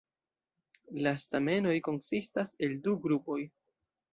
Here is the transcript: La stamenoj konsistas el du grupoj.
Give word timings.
La 1.07 1.13
stamenoj 1.25 1.75
konsistas 1.91 2.57
el 2.69 2.77
du 2.89 2.99
grupoj. 3.05 3.39